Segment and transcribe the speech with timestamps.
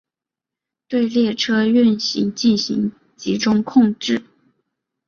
[0.87, 4.23] 对列车运行进行集中控制。